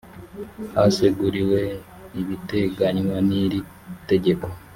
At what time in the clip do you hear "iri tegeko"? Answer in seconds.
3.43-4.47